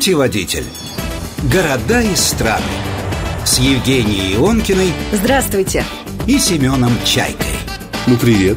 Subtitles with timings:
[0.00, 0.64] Путеводитель.
[1.52, 2.64] Города и страны.
[3.44, 5.84] С Евгенией Ионкиной Здравствуйте.
[6.26, 7.44] и Семеном Чайкой.
[8.06, 8.56] Ну, привет.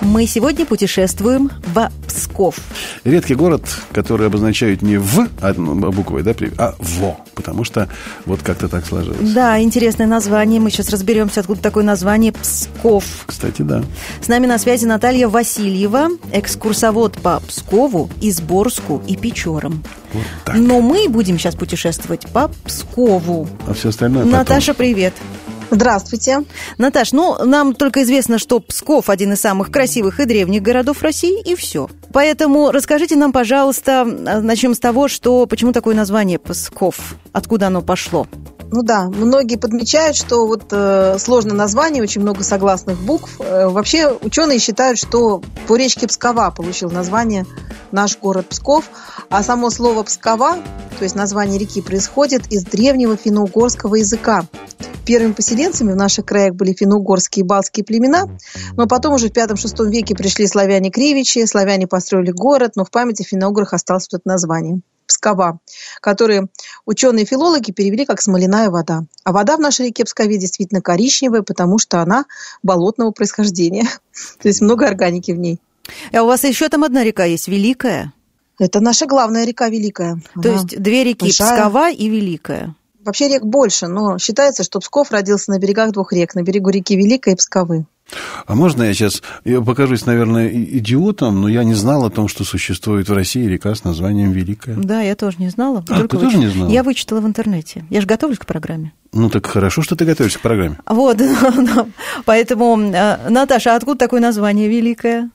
[0.00, 2.56] Мы сегодня путешествуем в Псков.
[3.04, 3.62] Редкий город,
[3.92, 7.88] который обозначают не «в» одной буквой, да, а «во», потому что
[8.26, 9.32] вот как-то так сложилось.
[9.32, 10.60] Да, интересное название.
[10.60, 13.04] Мы сейчас разберемся, откуда такое название Псков.
[13.26, 13.82] Кстати, да.
[14.20, 19.82] С нами на связи Наталья Васильева, экскурсовод по Пскову, Изборску и Печорам.
[20.12, 20.56] Вот так.
[20.56, 23.48] Но мы будем сейчас путешествовать по Пскову.
[23.66, 24.38] А все остальное потом.
[24.38, 25.14] Наташа, привет.
[25.70, 26.44] Здравствуйте.
[26.78, 31.40] Наташ, ну, нам только известно, что Псков один из самых красивых и древних городов России,
[31.42, 31.88] и все.
[32.12, 37.82] Поэтому расскажите нам, пожалуйста, а, начнем с того, что почему такое название Псков, откуда оно
[37.82, 38.26] пошло.
[38.70, 43.40] Ну да, многие подмечают, что вот э, сложное название, очень много согласных букв.
[43.40, 47.46] Э, вообще ученые считают, что по речке Пскова получил название
[47.92, 48.84] наш город Псков,
[49.30, 50.56] а само слово Пскова,
[50.98, 54.44] то есть название реки, происходит из древнего финно-угорского языка.
[55.06, 58.28] Первыми поселенцами в наших краях были финно-угорские и балтские племена,
[58.76, 63.72] но потом уже в V-VI веке пришли славяне-кривичи, славяне построили город, но в памяти финно-уграх
[63.72, 64.82] осталось вот это название.
[65.08, 65.58] Пскова,
[66.00, 66.46] которые
[66.86, 69.02] ученые-филологи перевели как «смоляная вода».
[69.24, 72.26] А вода в нашей реке Пскове действительно коричневая, потому что она
[72.62, 73.88] болотного происхождения.
[74.40, 75.58] То есть много органики в ней.
[76.12, 78.12] А у вас еще там одна река есть, Великая.
[78.58, 80.20] Это наша главная река Великая.
[80.34, 81.58] То Она есть две реки, большая.
[81.58, 82.74] Пскова и Великая.
[83.04, 86.96] Вообще рек больше, но считается, что Псков родился на берегах двух рек, на берегу реки
[86.96, 87.86] Великой и Псковы.
[88.46, 92.44] А можно я сейчас я покажусь, наверное, идиотом, но я не знал о том, что
[92.44, 94.76] существует в России река с названием Великая.
[94.76, 95.84] Да, я тоже не знала.
[95.88, 96.70] А, Только ты тоже выч- не знала?
[96.70, 97.84] Я вычитала в интернете.
[97.90, 98.92] Я же готовлюсь к программе.
[99.12, 100.78] Ну, так хорошо, что ты готовишься к программе.
[100.86, 101.18] Вот,
[102.24, 105.30] поэтому, э, Наташа, а откуда такое название Великая?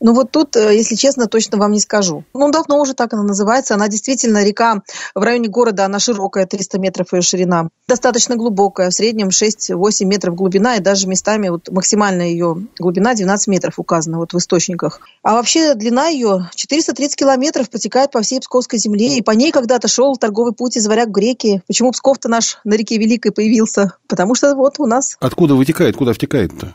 [0.00, 2.24] Ну вот тут, э, если честно, точно вам не скажу.
[2.34, 3.74] Ну, давно уже так она называется.
[3.74, 4.82] Она действительно река
[5.14, 7.68] в районе города, она широкая, 300 метров ее ширина.
[7.88, 13.48] Достаточно глубокая, в среднем 6-8 метров глубина, и даже местами вот максимальная ее глубина 12
[13.48, 15.00] метров указана вот в источниках.
[15.22, 19.88] А вообще длина ее 430 километров потекает по всей Псковской земле, и по ней когда-то
[19.88, 21.62] шел торговый путь из Варяг в греки.
[21.66, 23.94] Почему Псков-то наш на реке Великой появился?
[24.06, 26.74] Потому что вот у нас Откуда вытекает, куда втекает-то?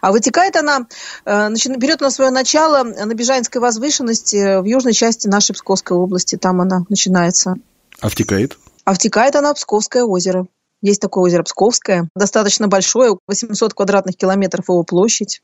[0.00, 0.86] А вытекает она,
[1.24, 5.96] э, начи- берет на свое начало на Бежанской возвышенности э, в южной части нашей Псковской
[5.96, 6.36] области.
[6.36, 7.56] Там она начинается.
[8.00, 8.58] А втекает?
[8.84, 10.46] А втекает она в Псковское озеро.
[10.80, 15.40] Есть такое озеро Псковское, достаточно большое, 800 квадратных километров его площадь.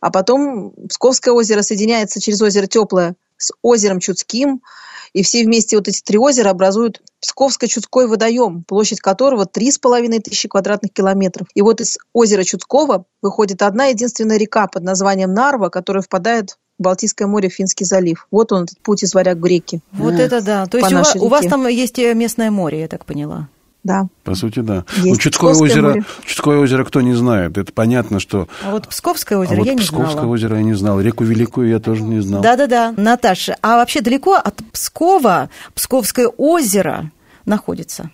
[0.00, 4.62] А потом Псковское озеро соединяется через озеро Теплое с озером Чудским.
[5.12, 10.92] И все вместе вот эти три озера образуют Псковско-Чудской водоем, площадь которого 3,5 тысячи квадратных
[10.92, 11.48] километров.
[11.54, 16.82] И вот из озера Чудского выходит одна единственная река под названием Нарва, которая впадает в
[16.82, 18.26] Балтийское море, в Финский залив.
[18.30, 19.80] Вот он, этот путь из Варяг в реки.
[19.92, 20.66] Вот Ну, это да.
[20.66, 23.48] То есть у вас, у вас там есть э, местное море, я так поняла.
[23.82, 24.08] Да.
[24.24, 24.84] По сути, да.
[24.96, 26.04] Есть ну, Чудское Псковское озеро, море.
[26.24, 27.56] Чудское озеро кто не знает?
[27.56, 28.46] Это понятно, что...
[28.62, 30.26] А вот Псковское озеро а вот я не Псковское знала.
[30.26, 31.00] озеро я не знал.
[31.00, 32.42] Реку Великую я тоже не знал.
[32.42, 37.10] Да-да-да, Наташа, а вообще далеко от Пскова Псковское озеро
[37.46, 38.10] находится?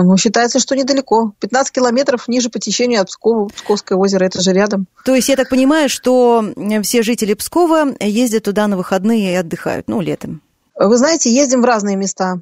[0.00, 1.32] Ну, считается, что недалеко.
[1.40, 3.48] 15 километров ниже по течению от Пскова.
[3.48, 4.86] Псковское озеро, это же рядом.
[5.04, 6.44] То есть я так понимаю, что
[6.82, 10.40] все жители Пскова ездят туда на выходные и отдыхают, ну, летом.
[10.76, 12.38] Вы знаете, ездим в разные места.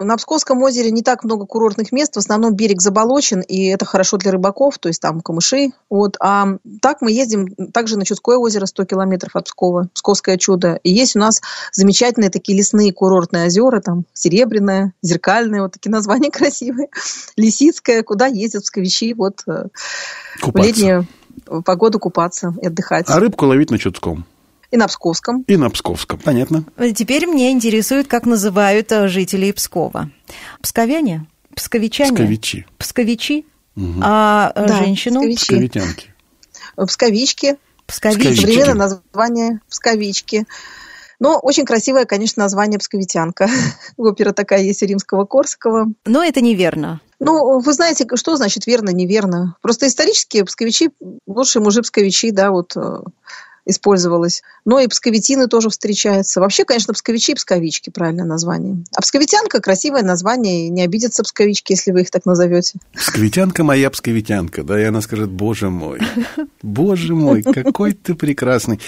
[0.00, 4.16] На Псковском озере не так много курортных мест, в основном берег заболочен, и это хорошо
[4.16, 5.70] для рыбаков, то есть там камыши.
[5.90, 6.16] Вот.
[6.20, 6.46] А
[6.80, 10.78] так мы ездим также на Чудское озеро, 100 километров от Пскова, Псковское чудо.
[10.84, 11.40] И есть у нас
[11.72, 16.90] замечательные такие лесные курортные озера, там Серебряное, Зеркальное, вот такие названия красивые.
[17.36, 19.64] Лисицкое, куда ездят псковичи вот э,
[20.36, 20.68] в Купаться.
[20.68, 21.06] летнюю
[21.64, 23.06] погоду купаться и отдыхать.
[23.08, 24.24] А рыбку ловить на Чудском.
[24.70, 25.42] И на Псковском.
[25.46, 26.18] И на Псковском.
[26.18, 26.64] Понятно.
[26.94, 30.10] Теперь меня интересует, как называют э, жителей Пскова.
[30.60, 31.26] Псковяне?
[31.54, 32.12] Псковичане?
[32.12, 32.66] Псковичи.
[32.76, 33.46] Псковичи?
[34.02, 35.20] А э, Да, женщину?
[35.20, 35.44] псковичи.
[35.44, 36.14] Псковитянки.
[36.76, 37.56] Псковички,
[37.86, 38.40] Псковички.
[38.40, 40.46] Современное название Псковички.
[41.20, 43.48] Но очень красивое, конечно, название Псковитянка.
[43.96, 45.86] Опера такая есть римского-корского.
[46.04, 47.00] Но это неверно.
[47.20, 49.56] Ну, вы знаете, что значит верно, неверно?
[49.60, 50.90] Просто исторически псковичи,
[51.26, 53.00] лучшие мужи псковичи, да, вот э,
[53.68, 54.42] использовалось.
[54.64, 56.40] Но и псковитины тоже встречаются.
[56.40, 58.78] Вообще, конечно, псковичи и псковички, правильное название.
[58.96, 62.78] А псковитянка– красивое название, и не обидятся псковички, если вы их так назовете.
[62.94, 66.00] Псковитянка моя псковитянка, да, и она скажет, боже мой,
[66.62, 68.80] боже мой, какой ты прекрасный.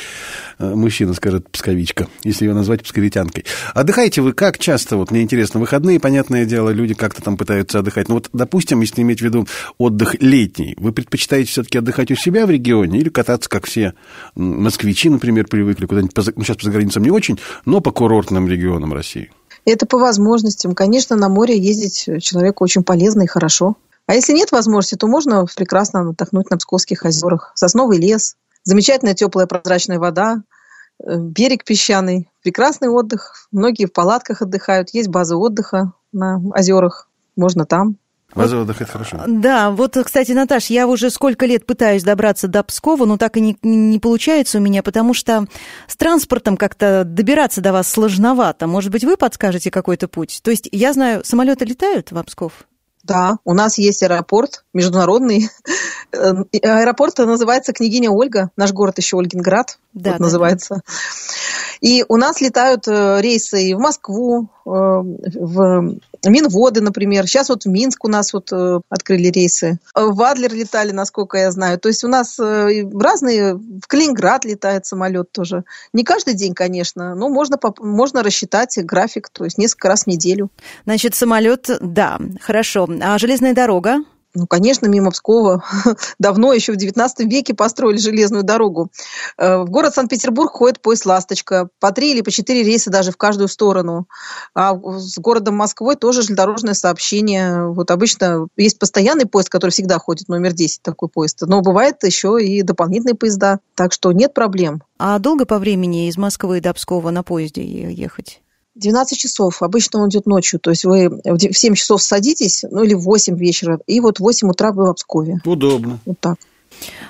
[0.58, 3.44] Э, Мужчина скажет псковичка, если ее назвать псковитянкой.
[3.74, 4.96] Отдыхаете вы как часто?
[4.96, 8.08] Вот мне интересно, выходные, понятное дело, люди как-то там пытаются отдыхать.
[8.08, 9.46] Ну вот, допустим, если иметь в виду
[9.76, 13.92] отдых летний, вы предпочитаете все-таки отдыхать у себя в регионе или кататься, как все,
[14.34, 18.92] на москвичи, например, привыкли куда-нибудь, ну, сейчас по заграницам не очень, но по курортным регионам
[18.92, 19.32] России?
[19.64, 20.74] Это по возможностям.
[20.74, 23.76] Конечно, на море ездить человеку очень полезно и хорошо.
[24.06, 27.52] А если нет возможности, то можно прекрасно отдохнуть на Псковских озерах.
[27.56, 30.42] Сосновый лес, замечательная теплая прозрачная вода,
[31.04, 33.48] э, берег песчаный, прекрасный отдых.
[33.50, 34.90] Многие в палатках отдыхают.
[34.94, 37.08] Есть базы отдыха на озерах.
[37.36, 37.96] Можно там.
[38.34, 39.20] Отдыха– это хорошо.
[39.26, 43.40] Да, вот, кстати, Наташ, я уже сколько лет пытаюсь добраться до Пскова, но так и
[43.40, 45.46] не, не получается у меня, потому что
[45.86, 48.66] с транспортом как-то добираться до вас сложновато.
[48.66, 50.40] Может быть, вы подскажете какой-то путь?
[50.42, 52.52] То есть, я знаю, самолеты летают в Псков?
[53.02, 55.48] Да, у нас есть аэропорт международный.
[56.12, 58.50] Аэропорт называется Княгиня Ольга.
[58.56, 60.74] Наш город еще Ольгинград да, вот да, называется.
[60.74, 60.82] Да.
[61.80, 67.26] И у нас летают э, рейсы и в Москву, э, в Минводы, например.
[67.26, 69.78] Сейчас вот в Минск у нас вот э, открыли рейсы.
[69.94, 71.78] В Адлер летали, насколько я знаю.
[71.78, 73.54] То есть у нас разные...
[73.54, 75.64] В Калининград летает самолет тоже.
[75.92, 80.50] Не каждый день, конечно, но можно, можно рассчитать график, то есть несколько раз в неделю.
[80.84, 82.88] Значит, самолет, да, хорошо.
[83.02, 83.98] А железная дорога?
[84.34, 85.64] Ну, конечно, мимо Пскова
[86.20, 88.90] давно, еще в XIX веке построили железную дорогу.
[89.36, 91.68] Э, в город Санкт-Петербург ходит поезд «Ласточка».
[91.80, 94.06] По три или по четыре рейса даже в каждую сторону.
[94.54, 97.66] А с городом Москвой тоже железнодорожное сообщение.
[97.72, 101.42] Вот обычно есть постоянный поезд, который всегда ходит, номер 10 такой поезд.
[101.42, 103.58] Но бывает еще и дополнительные поезда.
[103.74, 104.82] Так что нет проблем.
[104.98, 108.40] А долго по времени из Москвы до Пскова на поезде ехать?
[108.80, 109.62] 12 часов.
[109.62, 110.58] Обычно он идет ночью.
[110.58, 114.20] То есть вы в 7 часов садитесь, ну или в 8 вечера, и вот в
[114.22, 115.40] 8 утра вы в Пскове.
[115.44, 115.98] Удобно.
[116.06, 116.36] Вот так.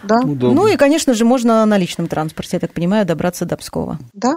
[0.03, 0.21] Да.
[0.21, 0.53] Удобно.
[0.53, 3.99] Ну и, конечно же, можно на личном транспорте, я так понимаю, добраться до Пскова.
[4.15, 4.37] Да,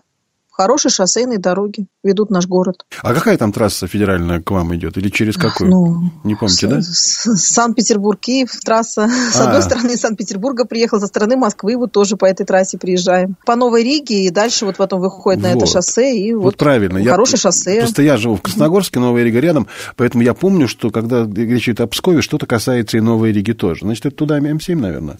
[0.53, 2.85] хорошие шоссейные дороги ведут наш город.
[3.01, 4.97] А какая там трасса федеральная к вам идет?
[4.97, 5.69] Или через какую?
[5.69, 6.79] Ну, Не помните, да?
[6.81, 9.09] Санкт-Петербург, Киев трасса.
[9.31, 9.45] С а.
[9.45, 13.35] одной стороны из Санкт-Петербурга приехал, со стороны Москвы вот тоже по этой трассе приезжаем.
[13.45, 16.15] По Новой Риге и дальше вот потом выходит на это шоссе.
[16.15, 17.03] И вот, вот правильно.
[17.03, 17.79] Хорошее шоссе.
[17.81, 21.81] Просто я живу в Красногорске, Новая Рига рядом, поэтому я помню, что когда речь идет
[21.81, 23.81] о Пскове, что-то касается и Новой Риги тоже.
[23.81, 25.17] Значит, это туда М7, наверное,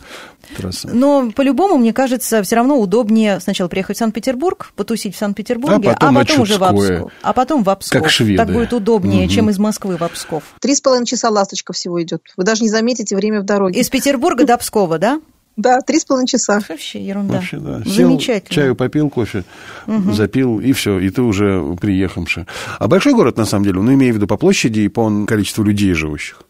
[0.56, 0.90] трасса.
[0.94, 5.94] Но по-любому, мне кажется, все равно удобнее сначала приехать в Санкт-Петербург, потусить в Санкт-Петербурге, а
[5.94, 7.12] потом, а потом уже в Псков.
[7.22, 8.02] А потом в Псков.
[8.02, 8.38] Как шведы.
[8.38, 9.34] Так будет удобнее, угу.
[9.34, 10.44] чем из Москвы в Псков.
[10.60, 12.22] Три с половиной часа ласточка всего идет.
[12.36, 13.80] Вы даже не заметите время в дороге.
[13.80, 15.22] Из Петербурга до Пскова, да?
[15.56, 16.60] Да, три с половиной часа.
[16.68, 17.36] Вообще ерунда.
[17.36, 17.84] Вообще, да.
[17.84, 18.56] Сел, Замечательно.
[18.56, 19.44] чаю попил, кофе
[19.86, 20.12] угу.
[20.14, 22.46] запил, и все, и ты уже приехавший.
[22.80, 25.64] А большой город, на самом деле, ну, имею в виду по площади и по количеству
[25.64, 26.42] людей живущих?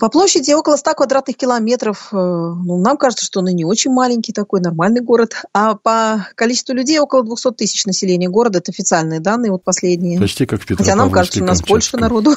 [0.00, 2.08] По площади около 100 квадратных километров.
[2.12, 5.34] Э, ну, нам кажется, что он и не очень маленький такой, нормальный город.
[5.54, 8.58] А по количеству людей около 200 тысяч населения города.
[8.58, 10.20] Это официальные данные, вот последние.
[10.20, 12.34] Почти как в Хотя нам кажется, что у нас больше народу.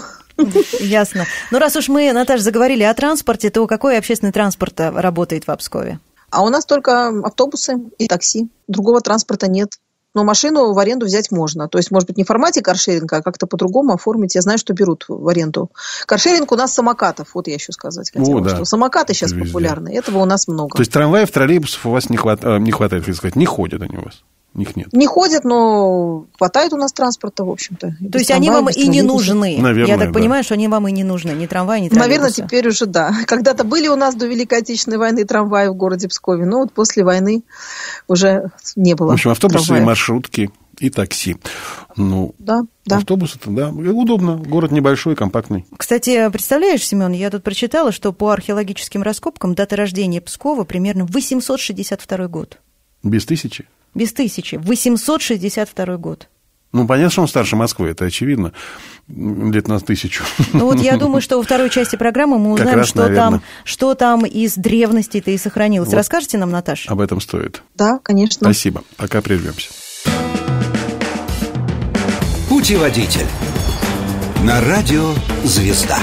[0.80, 1.26] Ясно.
[1.52, 6.00] Ну, раз уж мы, Наташа, заговорили о транспорте, то какой общественный транспорт работает в Обскове?
[6.30, 8.50] А у нас только автобусы и такси.
[8.68, 9.72] Другого транспорта нет.
[10.14, 11.70] Но машину в аренду взять можно.
[11.70, 14.36] То есть, может быть, не в формате каршеринга, а как-то по-другому оформить.
[14.36, 15.72] Я знаю, что берут в аренду.
[16.06, 17.30] Каршеринг у нас самокатов.
[17.34, 18.56] Вот я еще сказать хотела, О, да.
[18.56, 19.48] что самокаты сейчас Везде.
[19.48, 19.90] популярны.
[19.96, 20.76] Этого у нас много.
[20.76, 22.44] То есть трамваев, троллейбусов у вас не, хват...
[22.44, 24.24] Э, не хватает, так сказать, не ходят они у вас?
[24.54, 24.92] Них нет.
[24.92, 27.96] Не ходят, но хватает у нас транспорта, в общем-то.
[28.12, 29.58] То есть они вам и не нужны.
[29.58, 30.14] Наверное, Я так да.
[30.20, 32.20] понимаю, что они вам и не нужны, ни трамваи, ни троллейбусы.
[32.20, 33.14] Наверное, теперь уже да.
[33.28, 37.06] Когда-то были у нас до Великой Отечественной войны трамваи в городе Пскове, но вот после
[37.06, 37.44] войны
[38.10, 39.84] уже не было В общем, автобусы трамваев.
[39.84, 41.38] и маршрутки и такси.
[41.96, 42.98] Ну, да, да.
[42.98, 44.36] автобус это, да, удобно.
[44.36, 45.66] Город небольшой, компактный.
[45.78, 52.28] Кстати, представляешь, Семен, я тут прочитала, что по археологическим раскопкам дата рождения Пскова примерно 862
[52.28, 52.58] год.
[53.04, 53.66] Без тысячи?
[53.94, 54.56] Без тысячи.
[54.56, 56.28] 862 год.
[56.72, 58.54] Ну, понятно, что он старше Москвы, это очевидно,
[59.10, 60.24] лет на тысячу.
[60.54, 63.94] Ну, вот я думаю, что во второй части программы мы узнаем, раз, что, там, что
[63.94, 65.90] там из древности-то и сохранилось.
[65.90, 65.96] Вот.
[65.96, 66.90] Расскажете нам, Наташа?
[66.90, 67.62] Об этом стоит.
[67.76, 68.46] Да, конечно.
[68.46, 68.84] Спасибо.
[68.96, 69.70] Пока прервемся.
[72.48, 73.28] Путеводитель.
[74.44, 76.00] На радио «Звезда».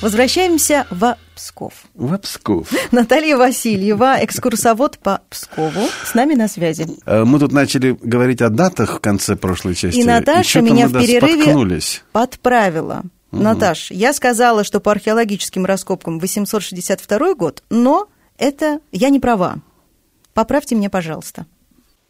[0.00, 1.74] Возвращаемся в Псков.
[1.94, 2.68] В Псков.
[2.90, 6.86] Наталья Васильева, экскурсовод по Пскову, с нами на связи.
[7.04, 9.98] Э, мы тут начали говорить о датах в конце прошлой части.
[9.98, 11.80] И Наташа меня в перерыве
[12.12, 13.02] подправила.
[13.30, 13.42] Угу.
[13.42, 19.56] Наташ, я сказала, что по археологическим раскопкам 862 год, но это я не права.
[20.32, 21.44] Поправьте меня, пожалуйста.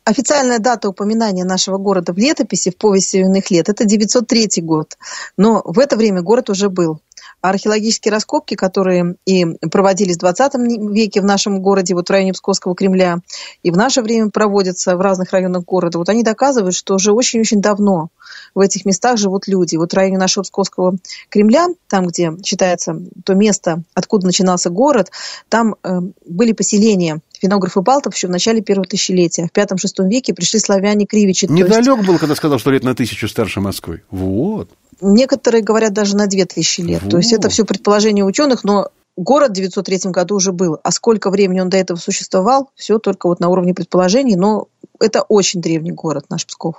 [0.05, 4.97] Официальная дата упоминания нашего города в летописи в повести юных лет– это 903 год.
[5.37, 7.01] Но в это время город уже был.
[7.41, 10.55] Археологические раскопки, которые и проводились в 20
[10.93, 13.19] веке в нашем городе, вот в районе Псковского Кремля,
[13.63, 17.61] и в наше время проводятся в разных районах города, вот они доказывают, что уже очень-очень
[17.61, 18.09] давно
[18.55, 19.77] в этих местах живут люди.
[19.77, 20.97] Вот в районе нашего Псковского
[21.29, 25.11] Кремля, там, где считается то место, откуда начинался город,
[25.49, 29.47] там э, были поселения финограф и балтов еще в начале первого тысячелетия.
[29.47, 31.47] В пятом-шестом веке пришли славяне-кривичи.
[31.47, 32.07] Недалек есть...
[32.07, 34.03] был, когда сказал, что лет на тысячу старше Москвы.
[34.11, 34.69] Вот.
[35.01, 37.03] Некоторые говорят даже на две тысячи лет.
[37.03, 37.11] Вот.
[37.11, 40.79] То есть это все предположение ученых, но город в 903 году уже был.
[40.83, 44.37] А сколько времени он до этого существовал, все только вот на уровне предположений.
[44.37, 46.77] Но это очень древний город наш Псков.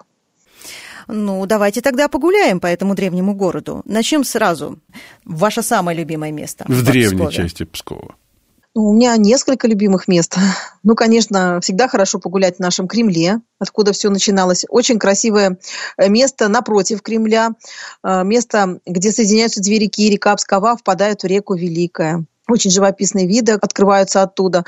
[1.07, 3.81] Ну, давайте тогда погуляем по этому древнему городу.
[3.85, 4.77] Начнем сразу.
[5.25, 6.65] Ваше самое любимое место.
[6.67, 7.35] В, в древней Пскове.
[7.35, 8.15] части Пскова.
[8.73, 10.35] Ну, у меня несколько любимых мест.
[10.83, 14.65] Ну, конечно, всегда хорошо погулять в нашем Кремле, откуда все начиналось.
[14.67, 15.59] Очень красивое
[15.95, 17.51] э, место напротив Кремля,
[18.03, 22.25] э, место, где соединяются две реки, река Пскова впадает в реку Великая.
[22.49, 24.65] Очень живописные виды открываются оттуда.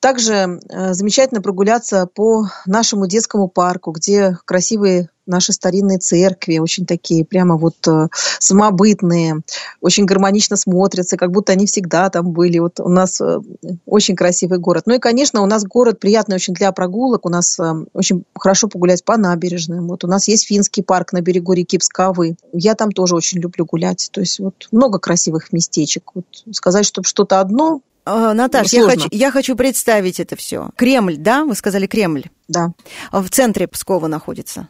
[0.00, 0.32] Также
[0.70, 7.56] э, замечательно прогуляться по нашему детскому парку, где красивые наши старинные церкви, очень такие прямо
[7.56, 8.08] вот э,
[8.38, 9.40] самобытные,
[9.80, 12.58] очень гармонично смотрятся, как будто они всегда там были.
[12.58, 13.40] Вот у нас э,
[13.86, 14.84] очень красивый город.
[14.86, 17.26] Ну и, конечно, у нас город приятный очень для прогулок.
[17.26, 19.88] У нас э, очень хорошо погулять по набережным.
[19.88, 22.36] Вот у нас есть финский парк на берегу реки Пскавы.
[22.52, 24.08] Я там тоже очень люблю гулять.
[24.12, 26.10] То есть вот много красивых местечек.
[26.14, 30.70] Вот сказать, чтобы что-то одно а, Наташа, я хочу, я хочу представить это все.
[30.76, 31.44] Кремль, да?
[31.44, 32.24] Вы сказали Кремль.
[32.48, 32.72] Да.
[33.12, 34.68] В центре Пскова находится.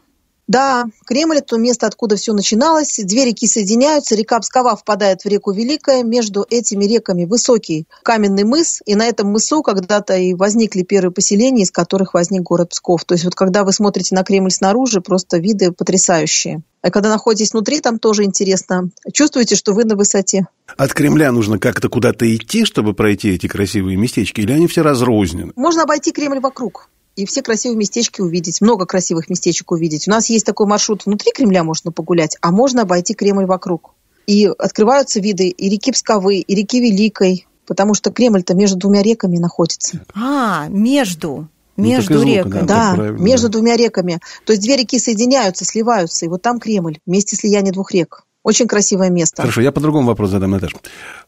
[0.51, 2.99] Да, Кремль– это то место, откуда все начиналось.
[3.01, 6.03] Две реки соединяются, река Пскова впадает в реку Великая.
[6.03, 11.63] Между этими реками высокий каменный мыс, и на этом мысу когда-то и возникли первые поселения,
[11.63, 13.05] из которых возник город Псков.
[13.05, 16.63] То есть вот когда вы смотрите на Кремль снаружи, просто виды потрясающие.
[16.81, 18.89] А когда находитесь внутри, там тоже интересно.
[19.13, 20.47] Чувствуете, что вы на высоте.
[20.75, 25.53] От Кремля нужно как-то куда-то идти, чтобы пройти эти красивые местечки, или они все разрознены?
[25.55, 30.07] Можно обойти Кремль вокруг и все красивые местечки увидеть, много красивых местечек увидеть.
[30.07, 33.93] У нас есть такой маршрут внутри Кремля можно погулять, а можно обойти Кремль вокруг.
[34.27, 39.37] И открываются виды и реки Псковы, и реки Великой, потому что Кремль-то между двумя реками
[39.37, 40.05] находится.
[40.13, 41.49] А, между.
[41.77, 42.65] Ну, между ну, реками.
[42.65, 43.53] Да, да между да.
[43.53, 44.19] двумя реками.
[44.45, 48.25] То есть две реки соединяются, сливаются, и вот там Кремль, вместе слияния двух рек.
[48.43, 49.43] Очень красивое место.
[49.43, 50.77] Хорошо, я по-другому вопрос задам, Наташа.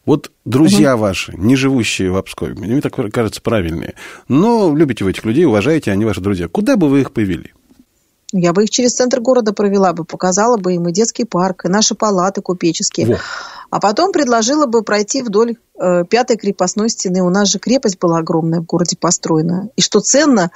[0.06, 1.04] Вот друзья угу.
[1.04, 3.94] ваши, не живущие в Обскове, мне так кажется правильные,
[4.28, 6.48] но любите вы этих людей, уважаете, они ваши друзья.
[6.48, 7.54] Куда бы вы их повели?
[8.36, 11.70] Я бы их через центр города провела бы, показала бы им и детский парк, и
[11.70, 13.06] наши палаты купеческие.
[13.06, 13.18] Во.
[13.70, 17.22] А потом предложила бы пройти вдоль э, пятой крепостной стены.
[17.22, 19.70] У нас же крепость была огромная в городе построена.
[19.76, 20.50] И что ценно,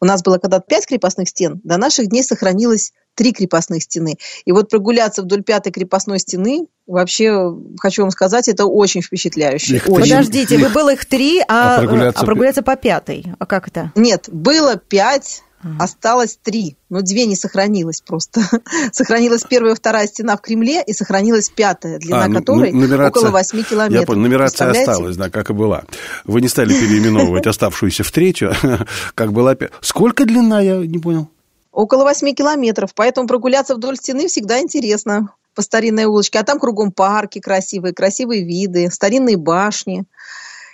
[0.00, 4.16] у нас было когда-то пять крепостных стен, до наших дней сохранилось три крепостных стены.
[4.44, 9.76] И вот прогуляться вдоль пятой крепостной стены, вообще, хочу вам сказать, это очень впечатляюще.
[9.76, 10.10] Их очень.
[10.10, 12.20] Подождите, вы было их три, а, а, прогуляться...
[12.20, 13.26] а прогуляться по пятой?
[13.38, 13.92] А как это?
[13.94, 15.42] Нет, было пять,
[15.78, 18.40] Осталось три, но две не сохранилось просто.
[18.92, 23.08] сохранилась первая и вторая стена в Кремле, и сохранилась пятая, длина а, ну, которой нумерация,
[23.08, 24.00] около 8 километров.
[24.00, 25.84] Я понял, нумерация осталась, да, как и была.
[26.24, 28.54] Вы не стали переименовывать оставшуюся в третью,
[29.14, 29.54] как была...
[29.82, 31.28] Сколько длина, я не понял?
[31.72, 36.38] Около 8 километров, поэтому прогуляться вдоль стены всегда интересно по старинной улочке.
[36.38, 40.04] А там кругом парки красивые, красивые виды, старинные башни.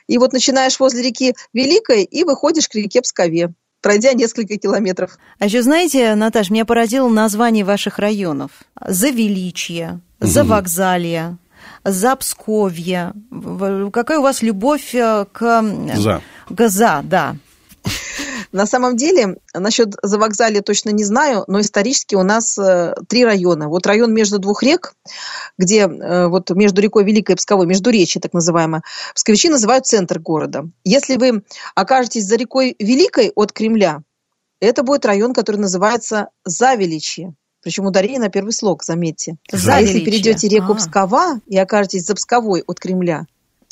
[0.06, 5.16] И вот начинаешь возле реки Великой и выходишь к реке Пскове пройдя несколько километров.
[5.38, 8.50] А еще знаете, Наташ, меня поразило название ваших районов.
[8.84, 11.36] Завеличье, Завокзалье,
[11.84, 13.12] Запсковье.
[13.92, 15.62] Какая у вас любовь э, к...
[15.94, 16.20] За.
[16.48, 17.36] К за, да.
[18.56, 23.68] На самом деле, насчет завокзалья точно не знаю, но исторически у нас э, три района.
[23.68, 24.94] Вот район между двух рек,
[25.58, 28.82] где э, вот между рекой Великой и Псковой, между речи так называемая,
[29.14, 30.70] псковичи называют центр города.
[30.84, 31.42] Если вы
[31.74, 34.00] окажетесь за рекой Великой от Кремля,
[34.58, 37.34] это будет район, который называется Завеличье.
[37.62, 39.36] Причем ударение на первый слог, заметьте.
[39.52, 39.74] Завеличье.
[39.74, 40.76] А если перейдете реку А-а-а.
[40.76, 43.26] Пскова и окажетесь за Псковой от Кремля,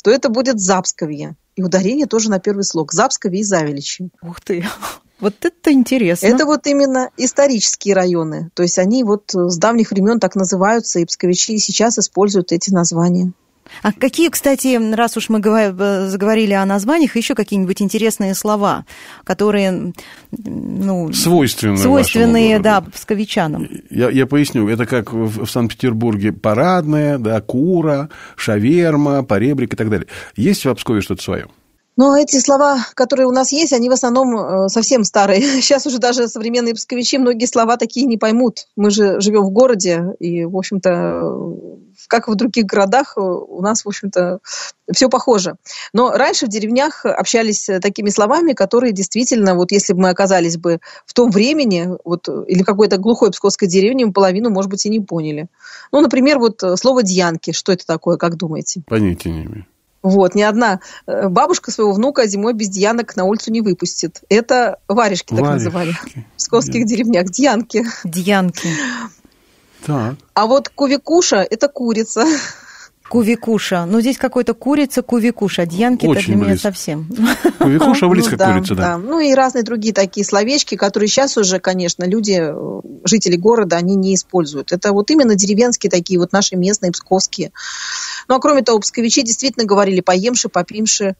[0.05, 1.35] то это будет Запсковье.
[1.55, 2.93] И ударение тоже на первый слог.
[2.93, 4.09] Запскове и Завеличи.
[4.21, 4.63] Ух ты!
[5.21, 6.27] Вот это интересно.
[6.27, 8.51] Это вот именно исторические районы.
[8.53, 13.31] То есть они вот с давних времен так называются, и псковичи сейчас используют эти названия.
[13.81, 18.85] А какие, кстати, раз уж мы заговорили о названиях, еще какие-нибудь интересные слова,
[19.23, 19.93] которые
[20.31, 23.67] ну, свойственны, свойственные да, псковичанам?
[23.89, 24.67] Я, я поясню.
[24.67, 30.07] Это как в, в Санкт-Петербурге парадная, да, кура, шаверма, поребрик и так далее.
[30.35, 31.47] Есть в Пскове что-то свое?
[31.97, 35.41] Но эти слова, которые у нас есть, они в основном э, совсем старые.
[35.61, 38.67] Сейчас уже даже современные псковичи многие слова такие не поймут.
[38.75, 41.21] Мы же живем в городе, и, в общем-то,
[42.07, 44.39] как и в других городах, у нас, в общем-то,
[44.91, 45.55] все похоже.
[45.93, 50.79] Но раньше в деревнях общались такими словами, которые действительно, вот если бы мы оказались бы
[51.05, 54.89] в том времени, вот, или в какой-то глухой псковской деревне, мы половину, может быть, и
[54.89, 55.47] не поняли.
[55.91, 57.51] Ну, например, вот слово «дьянки».
[57.51, 58.83] Что это такое, как думаете?
[58.87, 59.65] Понятия не имею.
[60.05, 64.21] Вот, ни одна э, бабушка своего внука зимой без дьянок на улицу не выпустит.
[64.29, 65.63] Это варежки, так Варежки.
[65.65, 65.91] называли.
[66.33, 67.31] В псковских деревнях.
[67.31, 67.83] Дьянки.
[68.03, 68.69] Дьянки.
[69.85, 70.15] Так.
[70.33, 72.25] А вот кувикуша– это курица.
[73.07, 73.85] Кувикуша.
[73.85, 75.67] Ну, здесь какой-то курица, кувикуша.
[75.67, 76.69] Дьянки это Очень для меня близко.
[76.69, 77.07] совсем.
[77.59, 78.97] Кувикуша близко Ну к да, курице, да.
[78.97, 83.95] Ну и разные другие такие словечки, которые сейчас уже, конечно, люди, э, жители города, они
[83.95, 84.71] не используют.
[84.71, 87.51] Это вот именно деревенские такие, вот наши местные, псковские.
[88.27, 91.15] Ну а кроме того, псковичи действительно говорили поемши, попимши,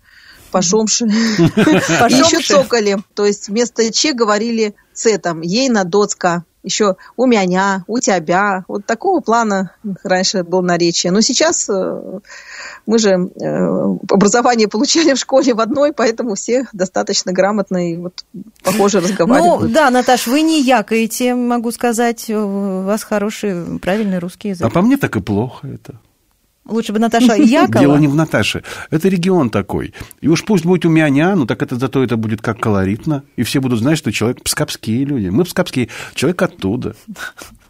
[0.51, 1.05] пошомши.
[1.05, 2.97] И еще цокали.
[3.13, 6.45] То есть вместо че говорили ц там, ейна, доцка.
[6.65, 8.65] Еще у меня, у тебя.
[8.67, 9.71] Вот такого плана
[10.03, 11.11] раньше было наречие.
[11.11, 12.19] Но сейчас э,
[12.87, 13.65] мы же э,
[14.09, 18.25] образование получали в школе в одной, поэтому все достаточно грамотно и вот
[18.63, 19.71] похоже Ну, разговаривают.
[19.71, 22.29] да, Наташ, вы не якаете, могу сказать.
[22.29, 24.65] У вас хороший, правильный русский язык.
[24.65, 25.99] А по мне так и плохо это.
[26.67, 27.79] Лучше бы Наташа якала.
[27.79, 28.63] Дело не в Наташе.
[28.89, 29.93] Это регион такой.
[30.21, 33.23] И уж пусть будет у меня, ну так это зато это будет как колоритно.
[33.35, 35.27] И все будут знать, что человек пскапские люди.
[35.27, 36.95] Мы пскапские, человек оттуда.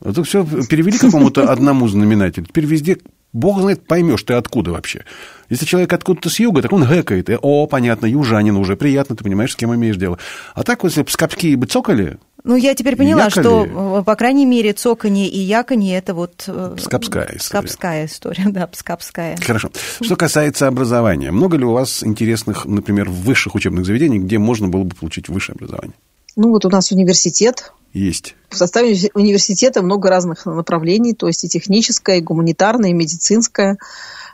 [0.03, 2.45] А то все перевели к какому-то одному знаменателю.
[2.45, 2.97] Теперь везде
[3.33, 5.03] Бог знает, поймешь ты откуда вообще.
[5.49, 7.29] Если человек откуда-то с юга, так он гэкает.
[7.29, 10.17] И, о, понятно, южанин уже, приятно, ты понимаешь, с кем имеешь дело.
[10.53, 13.43] А так, вот, если пскапские бы цокали, Ну, я теперь поняла, Якали.
[13.43, 16.43] что, э, по крайней мере, цоканье и яканье– это вот...
[16.45, 17.39] э, Пскапская история.
[17.39, 19.35] Пскапская история, да, пскапская.
[19.43, 19.71] Хорошо.
[19.99, 24.83] Что касается образования, много ли у вас интересных, например, высших учебных заведений, где можно было
[24.83, 25.95] бы получить высшее образование?
[26.35, 27.73] Ну вот у нас университет.
[27.93, 28.35] Есть.
[28.49, 33.77] В составе уни- университета много разных направлений, то есть и техническое, и гуманитарное, и медицинское.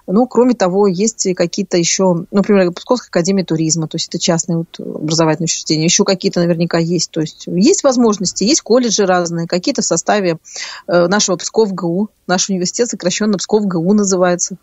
[0.07, 4.79] Ну, кроме того, есть какие-то еще, например, Псковская академия туризма, то есть это частные вот
[4.79, 7.11] образовательные учреждения, еще какие-то наверняка есть.
[7.11, 10.37] То есть есть возможности, есть колледжи разные, какие-то в составе
[10.87, 14.57] э, нашего Псков ГУ, наш университет сокращенно Псков ГУ называется.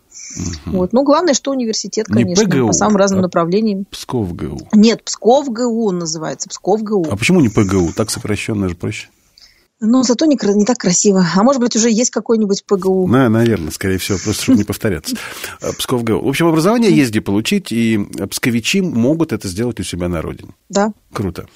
[0.65, 0.93] Вот.
[0.93, 3.85] Ну, главное, что университет, Не конечно, ПГУ, по самым разным а направлениям.
[3.89, 4.59] Псков ГУ.
[4.73, 7.07] Нет, Псков ГУ называется, Псков ГУ.
[7.09, 7.93] А почему не ПГУ?
[7.95, 9.09] Так сокращенно же проще.
[9.81, 11.25] Но зато не, не так красиво.
[11.35, 13.07] А может быть, уже есть какой-нибудь ПГУ.
[13.07, 15.15] На, наверное, скорее всего, просто чтобы не повторяться.
[15.61, 16.21] А, Псков ГУ.
[16.21, 17.97] В общем, образование есть где получить, и
[18.29, 20.51] псковичи могут это сделать у себя на родине.
[20.69, 20.93] Да.
[21.11, 21.47] Круто.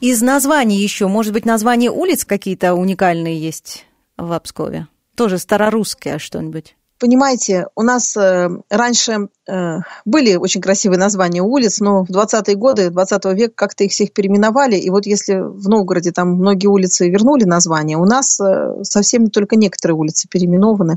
[0.00, 3.86] Из названий еще, может быть, названия улиц какие-то уникальные есть
[4.16, 4.88] в Обскове?
[5.14, 6.76] Тоже старорусское что-нибудь?
[6.98, 12.88] Понимаете, у нас э, раньше э, были очень красивые названия улиц, но в 20-е годы
[12.88, 14.76] 20 века как-то их всех переименовали.
[14.76, 19.56] И вот если в Новгороде там многие улицы вернули названия, у нас э, совсем только
[19.56, 20.96] некоторые улицы переименованы.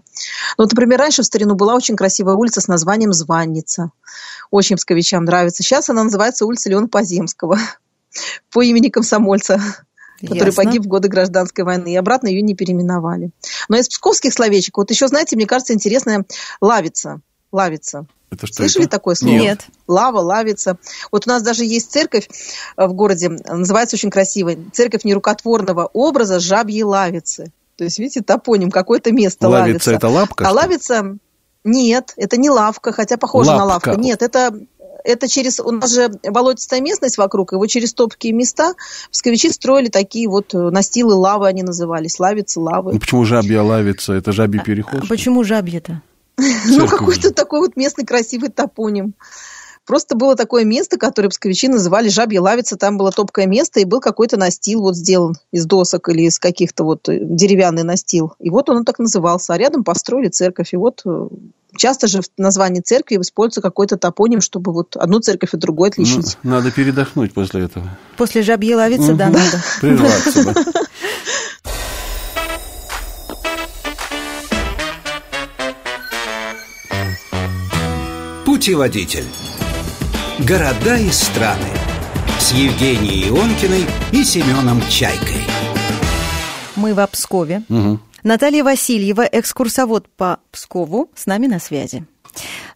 [0.58, 3.92] Ну, вот, например, раньше в старину была очень красивая улица с названием Званница.
[4.52, 5.64] Очень псковичам нравится.
[5.64, 7.58] Сейчас она называется улица Леона Поземского
[8.52, 9.60] по имени комсомольца
[10.22, 10.64] который Ясно.
[10.64, 13.32] погиб в годы гражданской войны, и обратно ее не переименовали.
[13.68, 16.26] Но из псковских словечек, вот еще, знаете, мне кажется, интересная
[16.62, 17.22] лавица.
[17.52, 18.06] Лавица.
[18.32, 18.92] Это что Слышали это?
[18.92, 19.34] такое слово?
[19.34, 19.62] Нет.
[19.88, 20.78] Лава, лавица.
[21.12, 22.30] Вот у нас даже есть церковь
[22.78, 27.52] э, в городе, называется очень красиво, церковь нерукотворного образа жабьей лавицы.
[27.76, 29.92] То есть, видите, топоним, какое-то место Лавица лавица.
[29.94, 30.48] это лапка?
[30.48, 31.18] А лавица,
[31.64, 33.90] нет, это не лавка, хотя похоже на Лапка.
[33.90, 34.02] лавку.
[34.04, 34.54] Нет, это,
[35.10, 38.74] это через, у нас же болотистая местность вокруг, и вот через топкие места
[39.12, 42.94] псковичи строили такие вот э, настилы лавы, они назывались, лавицы, лавы.
[42.94, 44.14] Ну, почему жабья лавица?
[44.14, 45.02] Это жабий переход?
[45.04, 46.02] А почему жабье-то?
[46.68, 49.14] Ну, какой-то такой вот местный красивый топоним.
[49.90, 52.78] Просто было такое место, которое псковичи называли Жабья Лавица.
[52.78, 56.84] Там было топкое место, и был какой-то настил вот сделан из досок или из каких-то
[56.84, 58.34] вот э, деревянный настил.
[58.40, 59.54] И вот он так назывался.
[59.54, 60.74] А рядом построили церковь.
[60.74, 61.28] И вот э,
[61.78, 66.04] часто же в названии церкви используется какой-то топоним, чтобы вот одну церковь от другой Ну,
[66.04, 66.38] отличить.
[66.44, 67.90] надо передохнуть после этого.
[68.18, 69.64] После жабьей лавицы, да, надо.
[69.82, 70.64] Прерваться, да.
[78.46, 79.26] Путеводитель.
[80.40, 81.70] Города и страны.
[82.40, 85.44] С Евгенией Ионкиной и Семеном Чайкой.
[86.76, 87.64] Мы в Пскове.
[87.68, 88.02] Мгм.
[88.24, 92.06] Наталья Васильева, экскурсовод по Пскову, с нами на связи.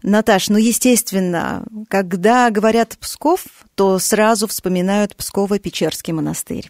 [0.01, 6.69] Наташ, ну, естественно, когда говорят Псков, то сразу вспоминают Псково-Печерский монастырь.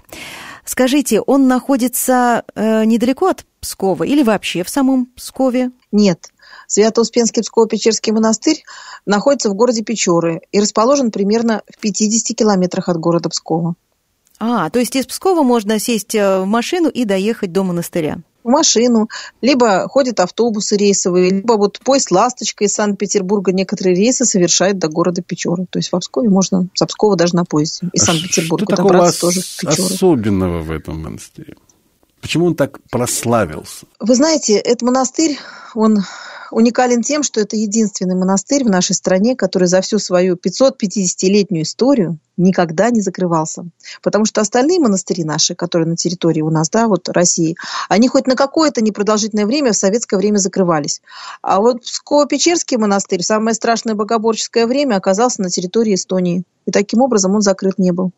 [0.65, 5.71] Скажите, он находится э, недалеко от Пскова или вообще в самом Пскове?
[5.91, 6.29] Нет.
[6.67, 8.63] Свято-Успенский Псково-Печерский монастырь
[9.05, 13.75] находится в городе Печоры и расположен примерно в 50 километрах от города Пскова.
[14.39, 18.19] А, то есть из Пскова можно сесть э, в машину и доехать до монастыря.
[18.43, 19.09] В машину,
[19.41, 25.21] либо ходят автобусы рейсовые, либо вот поезд «Ласточка» из Санкт-Петербурга некоторые рейсы совершает до города
[25.21, 25.65] Печоры.
[25.69, 29.41] То есть в Пскове можно с Пскова даже на поезде из а Санкт-Петербурга добраться тоже
[29.41, 29.93] в Печоры.
[29.93, 31.55] особенного в этом монастыре?
[32.21, 33.85] Почему он так прославился?
[33.99, 35.37] Вы знаете, этот монастырь,
[35.75, 35.99] он
[36.53, 42.19] уникален тем, что это единственный монастырь в нашей стране, который за всю свою 550-летнюю историю
[42.37, 43.65] никогда не закрывался.
[44.01, 47.55] Потому что остальные монастыри наши, которые на территории у нас, да, вот России,
[47.89, 51.01] они хоть на какое-то непродолжительное время в советское время закрывались.
[51.41, 56.43] А вот Псково-Печерский монастырь в самое страшное богоборческое время оказался на территории Эстонии.
[56.65, 58.11] И таким образом он закрыт не был.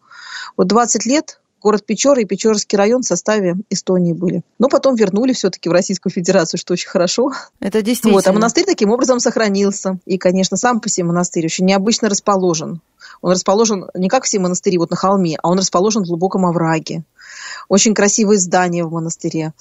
[0.57, 4.43] Вот 20 лет город Печоры и Печорский район в составе Эстонии были.
[4.59, 7.31] Но потом вернули все-таки в Российскую Федерацию, что очень хорошо.
[7.59, 8.15] Это действительно.
[8.15, 9.99] Вот, а монастырь таким образом сохранился.
[10.05, 12.81] И, конечно, сам по себе монастырь очень необычно расположен.
[13.21, 17.03] Он расположен не как все монастыри вот на холме, а он расположен в глубоком овраге.
[17.67, 19.53] Очень красивые здания в монастыре.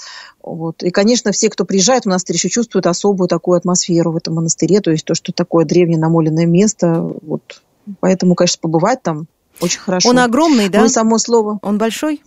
[0.43, 0.83] Вот.
[0.83, 4.81] И, конечно, все, кто приезжает в монастырь, еще чувствуют особую такую атмосферу в этом монастыре,
[4.81, 7.01] то есть то, что такое древнее намоленное место.
[7.01, 7.63] Вот.
[8.01, 9.27] Поэтому, конечно, побывать там
[9.61, 10.11] очень хорошо.
[10.11, 10.83] Он огромный, да?
[10.83, 11.59] Ну, само слово.
[11.63, 12.23] Он большой?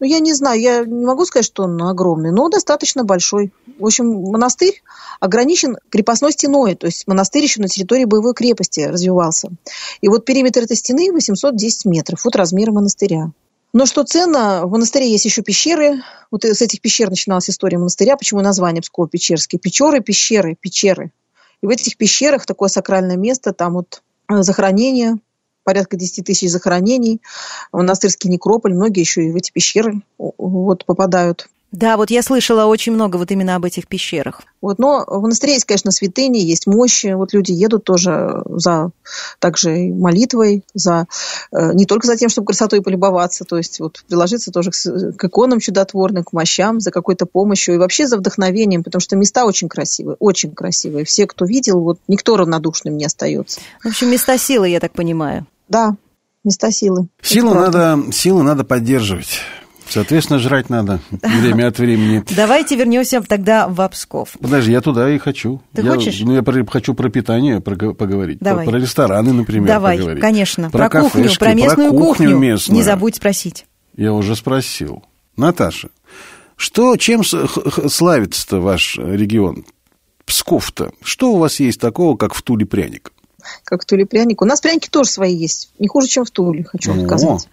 [0.00, 3.52] Ну, я не знаю, я не могу сказать, что он огромный, но достаточно большой.
[3.78, 4.82] В общем, монастырь
[5.20, 9.50] ограничен крепостной стеной, то есть монастырь еще на территории боевой крепости развивался.
[10.00, 13.30] И вот периметр этой стены 810 метров, вот размер монастыря.
[13.72, 16.02] Но что ценно, в монастыре есть еще пещеры.
[16.30, 18.16] Вот с этих пещер начиналась история монастыря.
[18.16, 19.58] Почему название Псково-Печерский?
[19.58, 21.12] Печоры, пещеры, пещеры.
[21.62, 25.18] И в этих пещерах такое сакральное место, там вот э, захоронение
[25.64, 27.20] порядка 10 тысяч захоронений,
[27.72, 31.48] монастырский некрополь, многие еще и в эти пещеры вот попадают.
[31.72, 34.42] Да, вот я слышала очень много вот именно об этих пещерах.
[34.60, 37.14] Вот, но в монастыре есть, конечно, святыни, есть мощи.
[37.14, 38.90] Вот люди едут тоже за
[39.38, 41.06] также молитвой, за
[41.50, 45.24] э, не только за тем, чтобы красотой полюбоваться, то есть вот приложиться тоже к, к
[45.24, 49.70] иконам чудотворным, к мощам, за какой-то помощью и вообще за вдохновением, потому что места очень
[49.70, 51.06] красивые, очень красивые.
[51.06, 53.60] Все, кто видел, вот никто равнодушным не остается.
[53.82, 55.46] В общем, места силы, я так понимаю.
[55.68, 55.96] Да,
[56.44, 57.08] места силы.
[57.20, 59.40] Силу надо, силу надо поддерживать.
[59.88, 62.24] Соответственно, жрать надо время от времени.
[62.34, 64.36] Давайте вернемся тогда в Обсков.
[64.40, 65.60] Подожди, я туда и хочу.
[65.74, 66.20] Ты я, хочешь?
[66.20, 68.38] Ну, я хочу про питание поговорить.
[68.40, 68.64] Давай.
[68.64, 70.22] Про, про рестораны, например, Давай, поговорить.
[70.22, 70.70] конечно.
[70.70, 72.38] Про, про кухню, кафешки, про местную про кухню кухню.
[72.38, 72.78] Местную.
[72.78, 73.66] Не забудь спросить.
[73.94, 75.04] Я уже спросил.
[75.36, 75.90] Наташа,
[76.56, 79.66] что, чем славится-то ваш регион?
[80.24, 80.92] Псков-то.
[81.02, 83.12] Что у вас есть такого, как в Туле пряник?
[83.64, 84.42] Как в Туле пряник.
[84.42, 85.70] У нас пряники тоже свои есть.
[85.78, 87.48] Не хуже, чем в Туле, хочу вам сказать.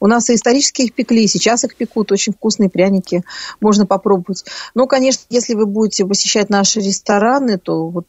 [0.00, 2.12] У нас и исторически их пекли, сейчас их пекут.
[2.12, 3.24] Очень вкусные пряники.
[3.60, 4.44] Можно попробовать.
[4.74, 8.06] Ну, конечно, если вы будете посещать наши рестораны, то вот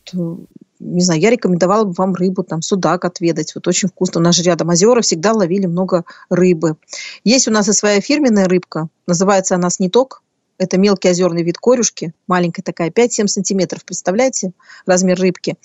[0.83, 3.55] не знаю, я рекомендовала бы вам рыбу, там, судак отведать.
[3.55, 4.19] Вот очень вкусно.
[4.19, 6.75] У нас же рядом озера, всегда ловили много рыбы.
[7.23, 8.89] Есть у нас и своя фирменная рыбка.
[9.07, 10.21] Называется она сниток.
[10.57, 14.53] Это мелкий озерный вид корюшки, маленькая такая, 5-7 сантиметров, представляете,
[14.85, 15.55] размер рыбки.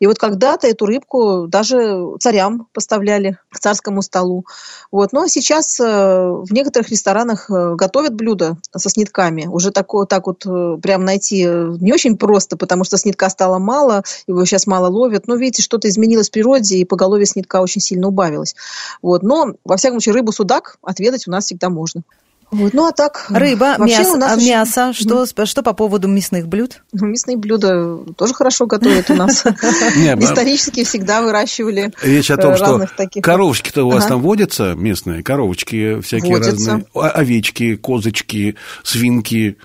[0.00, 4.44] И вот когда-то эту рыбку даже царям поставляли к царскому столу.
[4.90, 5.12] Вот.
[5.12, 9.46] Ну а сейчас э, в некоторых ресторанах э, готовят блюда со снитками.
[9.46, 14.02] Уже такое, так вот э, прям найти не очень просто, потому что снитка стало мало,
[14.26, 15.28] его сейчас мало ловят.
[15.28, 18.56] Но видите, что-то изменилось в природе, и поголовье снитка очень сильно убавилось.
[19.02, 19.22] Вот.
[19.22, 22.02] Но, во всяком случае, рыбу-судак отведать у нас всегда можно.
[22.50, 22.74] Вот.
[22.74, 23.26] Ну а так...
[23.28, 24.92] Рыба, мясо, у нас мясо.
[24.92, 26.82] Что, что по поводу мясных блюд?
[26.92, 29.44] Ну, мясные блюда тоже хорошо готовят у нас.
[29.46, 32.86] Исторически всегда выращивали Речь о том, э, что
[33.20, 39.58] коровочки-то у вас там водятся местные, коровочки всякие разные, овечки, козочки, свинки,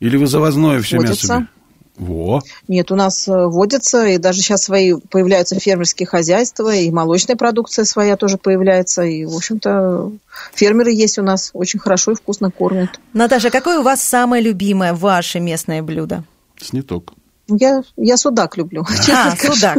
[0.00, 1.48] или вы завозное все мясо?
[1.98, 2.42] Во.
[2.68, 7.84] Нет, у нас э, водятся, и даже сейчас свои появляются фермерские хозяйства, и молочная продукция
[7.84, 10.12] своя тоже появляется, и, в общем-то,
[10.54, 13.00] фермеры есть у нас, очень хорошо и вкусно кормят.
[13.12, 16.24] Наташа, какое у вас самое любимое ваше местное блюдо?
[16.60, 17.14] Сниток.
[17.48, 18.84] Я, я судак люблю.
[19.12, 19.78] А, судак.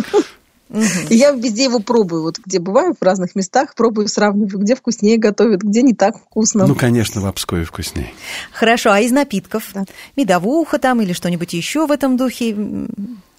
[0.70, 0.82] Угу.
[1.10, 2.24] И я везде его пробую.
[2.24, 6.68] Вот где бываю в разных местах, пробую, сравниваю, где вкуснее готовят, где не так вкусно.
[6.68, 8.12] Ну, конечно, в Обскове вкуснее.
[8.52, 9.74] Хорошо, а из напитков?
[10.16, 12.56] Медовуха там или что-нибудь еще в этом духе?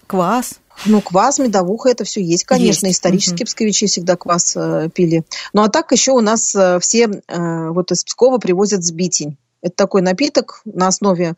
[0.07, 0.59] Квас?
[0.85, 2.87] Ну, квас, медовуха, это все есть, конечно.
[2.87, 2.97] Есть.
[2.97, 3.45] Исторические угу.
[3.45, 5.23] псковичи всегда квас э, пили.
[5.53, 9.37] Ну, а так еще у нас э, все э, вот из Пскова привозят сбитень.
[9.61, 11.35] Это такой напиток на основе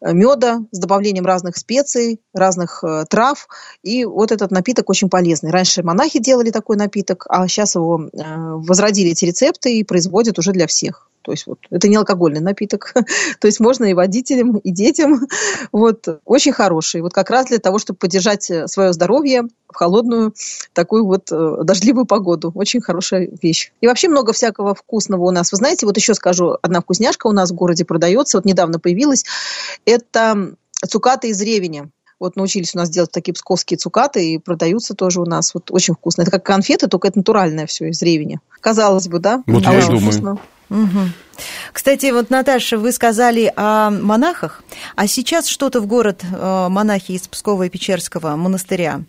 [0.00, 3.48] э, меда с добавлением разных специй, разных э, трав.
[3.82, 5.50] И вот этот напиток очень полезный.
[5.50, 10.52] Раньше монахи делали такой напиток, а сейчас его э, возродили эти рецепты и производят уже
[10.52, 11.10] для всех.
[11.24, 12.92] То есть вот это не алкогольный напиток.
[13.40, 15.26] То есть можно и водителям, и детям.
[15.72, 17.00] Вот очень хороший.
[17.00, 20.34] Вот как раз для того, чтобы поддержать свое здоровье в холодную
[20.74, 22.52] такую вот э, дождливую погоду.
[22.54, 23.72] Очень хорошая вещь.
[23.80, 25.50] И вообще много всякого вкусного у нас.
[25.50, 28.36] Вы знаете, вот еще скажу, одна вкусняшка у нас в городе продается.
[28.36, 29.24] Вот недавно появилась.
[29.86, 30.54] Это
[30.86, 31.90] цукаты из ревеня.
[32.24, 35.52] Вот научились у нас делать такие псковские цукаты и продаются тоже у нас.
[35.52, 36.22] Вот очень вкусно.
[36.22, 38.40] Это как конфеты, только это натуральное все из ревеня.
[38.62, 39.42] Казалось бы, да?
[39.46, 40.00] Вот а я думаю.
[40.00, 40.38] Вкусно.
[40.70, 41.00] Угу.
[41.74, 44.64] Кстати, вот, Наташа, вы сказали о монахах,
[44.96, 49.02] а сейчас что-то в город э, монахи из Пскова и Печерского монастыря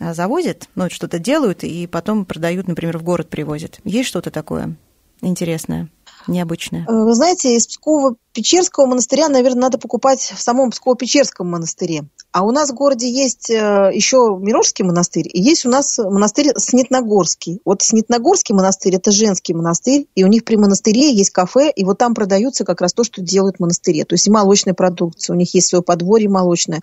[0.00, 3.80] э, завозят, ну, что-то делают и потом продают, например, в город привозят.
[3.84, 4.76] Есть что-то такое
[5.20, 5.88] интересное?
[6.26, 6.86] Необычное?
[6.88, 12.04] Э, вы знаете, из Псково-Печерского монастыря, наверное, надо покупать в самом Псково-Печерском монастыре.
[12.32, 16.52] А у нас в городе есть э, еще Мирожский монастырь, и есть у нас монастырь
[16.56, 17.60] Снитногорский.
[17.64, 21.98] Вот Снитногорский монастырь– это женский монастырь, и у них при монастыре есть кафе, и вот
[21.98, 24.06] там продаются как раз то, что делают в монастыре.
[24.06, 26.80] То есть и молочная продукция, у них есть свое подворье молочное.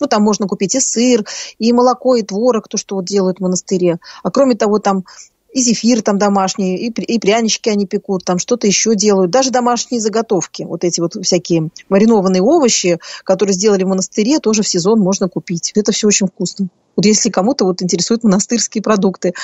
[0.00, 1.24] Ну, там можно купить и сыр,
[1.58, 4.00] и молоко, и творог, то, что вот делают в монастыре.
[4.22, 5.04] А кроме того, там
[5.52, 9.30] и зефир там домашний, и, и прянички они пекут, там что-то еще делают.
[9.30, 14.68] Даже домашние заготовки, вот эти вот всякие маринованные овощи, которые сделали в монастыре, тоже в
[14.68, 15.72] сезон можно купить.
[15.74, 16.68] Это все очень вкусно.
[16.96, 19.34] Вот если кому-то вот интересуют монастырские продукты.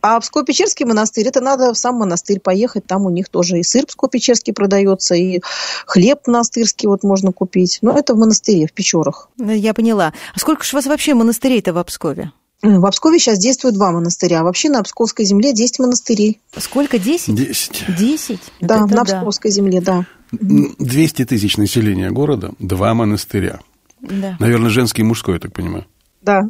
[0.00, 3.84] А Псково-Печерский монастырь, это надо в сам монастырь поехать, там у них тоже и сыр
[3.84, 5.40] Псково-Печерский продается, и
[5.86, 7.78] хлеб монастырский вот можно купить.
[7.82, 9.28] Но это в монастыре, в Печорах.
[9.38, 10.12] Я поняла.
[10.34, 12.32] А сколько же у вас вообще монастырей-то в Пскове?
[12.62, 14.42] В Пскове сейчас действует два монастыря.
[14.42, 16.40] Вообще на Псковской земле 10 монастырей.
[16.56, 16.98] Сколько?
[16.98, 17.34] 10?
[17.34, 17.84] 10.
[17.96, 18.40] 10?
[18.60, 19.04] Да, на да.
[19.04, 20.06] Псковской земле, да.
[20.32, 23.60] 200 тысяч населения города, два монастыря.
[24.00, 24.36] Да.
[24.38, 25.86] Наверное, женский и мужской, я так понимаю.
[26.22, 26.42] Да.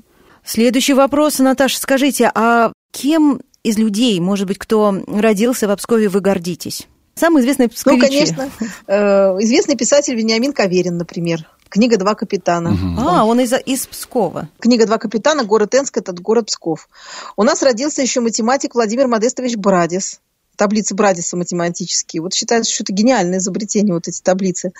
[0.44, 6.20] Следующий вопрос, Наташа, скажите, а кем из людей, может быть, кто родился в Пскове, вы
[6.20, 6.88] гордитесь?
[7.14, 8.00] Самый известный псковичи.
[8.00, 8.50] Ну, конечно,
[8.86, 8.94] э,
[9.40, 11.48] известный писатель Вениамин Каверин, например.
[11.68, 12.72] Книга «Два капитана».
[12.72, 13.08] Угу.
[13.08, 14.48] А, он из, из Пскова.
[14.58, 16.88] Книга «Два капитана», город Энск, это город Псков.
[17.36, 20.20] У нас родился еще математик Владимир Модестович Брадис.
[20.56, 22.22] Таблицы Брадиса математические.
[22.22, 24.72] Вот считается, что это гениальное изобретение, вот эти таблицы.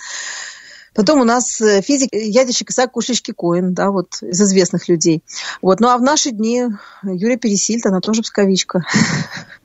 [0.93, 5.23] Потом у нас э, физик ядерщик Исаак Кушечки Коин, да, вот из известных людей.
[5.61, 5.79] Вот.
[5.79, 6.65] Ну а в наши дни
[7.03, 8.85] Юрия Пересильд, она тоже псковичка.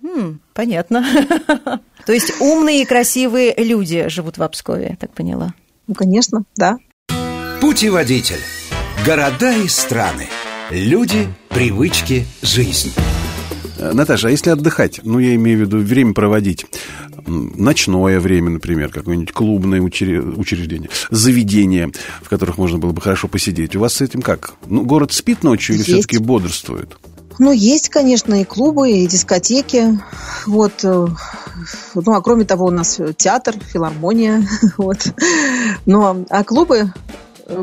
[0.03, 1.05] М, понятно.
[2.07, 5.55] То есть умные и красивые люди живут в Обскове, я так поняла.
[5.87, 6.79] Ну, конечно, да.
[7.75, 8.39] Путеводитель.
[9.05, 10.29] Города и страны.
[10.71, 12.93] Люди, привычки, жизнь.
[13.79, 16.67] Э, Наташа, а если отдыхать, ну, я имею в виду время проводить,
[17.27, 21.91] ночное время, например, какое-нибудь клубное учреждение, заведение,
[22.23, 23.75] в которых можно было бы хорошо посидеть.
[23.75, 24.55] У вас с этим как?
[24.67, 26.97] Ну, город спит ночью или все-таки бодрствует?
[27.41, 29.99] Ну, есть, конечно, и клубы, и дискотеки.
[30.47, 30.85] Вот.
[30.85, 31.09] Э,
[31.97, 34.49] ну, а кроме того, у нас театр, филармония.
[34.79, 35.13] Вот.
[35.87, 36.93] Ну, а клубы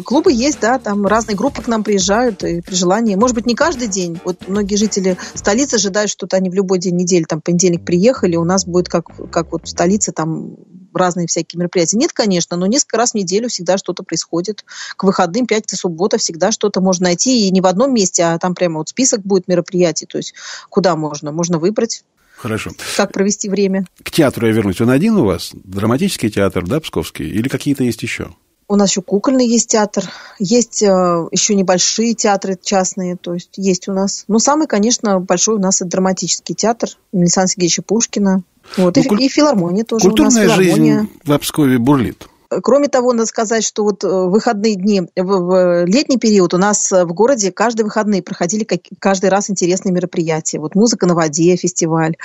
[0.03, 3.15] клубы есть, да, там разные группы к нам приезжают и при желании.
[3.15, 4.19] Может быть, не каждый день.
[4.23, 8.43] Вот многие жители столицы ожидают, что они в любой день недели, там, понедельник приехали, у
[8.43, 10.55] нас будет как, как вот в столице, там,
[10.93, 11.97] разные всякие мероприятия.
[11.97, 14.65] Нет, конечно, но несколько раз в неделю всегда что-то происходит.
[14.97, 17.47] К выходным, пятница, суббота всегда что-то можно найти.
[17.47, 20.05] И не в одном месте, а там прямо вот список будет мероприятий.
[20.05, 20.33] То есть
[20.69, 21.31] куда можно?
[21.31, 22.03] Можно выбрать.
[22.35, 22.71] Хорошо.
[22.97, 23.85] Как провести время.
[24.03, 24.81] К театру я вернусь.
[24.81, 25.51] Он один у вас?
[25.53, 27.27] Драматический театр, да, Псковский?
[27.27, 28.31] Или какие-то есть еще?
[28.71, 30.05] У нас еще кукольный есть театр,
[30.39, 34.23] есть э, еще небольшие театры частные, то есть есть у нас.
[34.29, 38.43] Но самый, конечно, большой у нас это драматический театр Александра Сергеевича Пушкина.
[38.77, 39.23] Вот, ну, и, куль...
[39.23, 40.57] и филармония тоже Культурная у нас.
[40.57, 40.99] Филармония.
[40.99, 42.29] жизнь в Обскове бурлит.
[42.63, 46.93] Кроме того, надо сказать, что вот э, выходные дни, в, в летний период у нас
[46.93, 48.65] в городе каждые выходные проходили
[48.99, 50.59] каждый раз интересные мероприятия.
[50.59, 52.15] Вот музыка на воде, фестиваль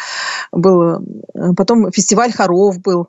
[0.52, 1.00] был,
[1.34, 3.08] э, потом фестиваль хоров был.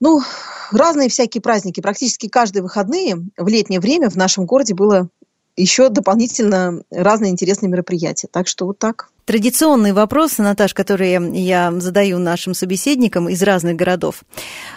[0.00, 0.22] Ну,
[0.70, 1.80] разные всякие праздники.
[1.80, 5.08] Практически каждые выходные в летнее время в нашем городе было
[5.56, 8.28] еще дополнительно разные интересные мероприятия.
[8.30, 9.10] Так что вот так.
[9.24, 14.22] Традиционные вопросы, Наташ, которые я задаю нашим собеседникам из разных городов.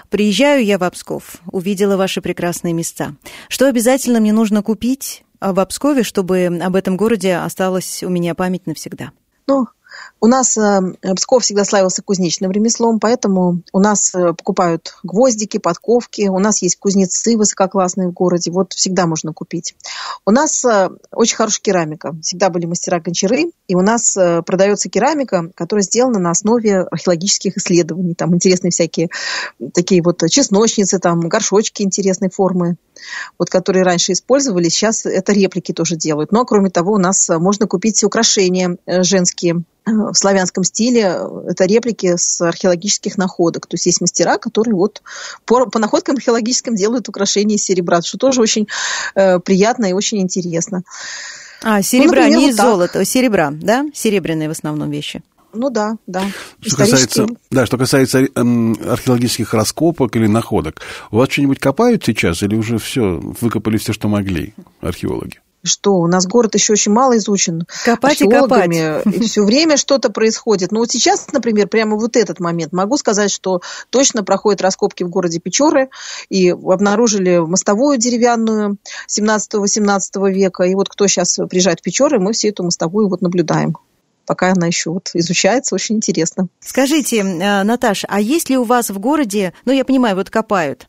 [0.09, 3.15] Приезжаю я в Псков, увидела ваши прекрасные места.
[3.47, 8.67] Что обязательно мне нужно купить в Пскове, чтобы об этом городе осталась у меня память
[8.67, 9.11] навсегда?
[9.47, 9.67] Ну,
[10.23, 10.79] у нас э,
[11.15, 16.77] Псков всегда славился кузнечным ремеслом, поэтому у нас э, покупают гвоздики, подковки, у нас есть
[16.77, 19.75] кузнецы высококлассные в городе, вот всегда можно купить.
[20.23, 25.83] У нас э, очень хорошая керамика, всегда были мастера-гончары, и у нас продается керамика, которая
[25.83, 29.09] сделана на основе археологических исследований, там интересные всякие
[29.73, 32.75] такие вот чесночницы, там горшочки интересной формы,
[33.39, 36.31] вот которые раньше использовались, сейчас это реплики тоже делают.
[36.31, 41.17] Но кроме того, у нас можно купить украшения женские, в славянском стиле.
[41.47, 43.67] Это реплики с археологических находок.
[43.67, 45.01] То есть есть мастера, которые вот
[45.45, 48.67] по, по находкам археологическим делают украшения из серебра, что тоже очень
[49.15, 50.83] э, приятно и очень интересно.
[51.63, 53.85] А, серебра, ну, например, не вот золота, серебра, да?
[53.93, 55.21] Серебряные в основном вещи.
[55.53, 56.23] Ну да, да.
[56.61, 62.41] Что касается, да, что касается эм, археологических раскопок или находок, у вас что-нибудь копают сейчас
[62.41, 65.39] или уже все, выкопали все, что могли археологи?
[65.63, 68.71] Что, у нас город еще очень мало изучен копать и копать.
[69.05, 70.71] И все время что-то происходит.
[70.71, 75.09] Но вот сейчас, например, прямо вот этот момент, могу сказать, что точно проходят раскопки в
[75.09, 75.89] городе Печоры,
[76.29, 80.63] и обнаружили мостовую деревянную 17-18 века.
[80.63, 83.77] И вот кто сейчас приезжает в Печоры, мы всю эту мостовую вот наблюдаем
[84.25, 86.47] пока она еще вот изучается, очень интересно.
[86.61, 90.87] Скажите, э, Наташа, а есть ли у вас в городе, ну, я понимаю, вот копают,